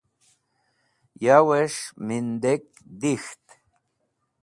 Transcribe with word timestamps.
Yawes̃h 1.23 1.83
Mindek 2.05 2.65
Dikht 2.99 3.43